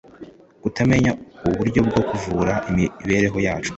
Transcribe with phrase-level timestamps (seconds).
[0.61, 1.11] kutamenya
[1.47, 3.69] uburyo bwo kuvura imibiri yacu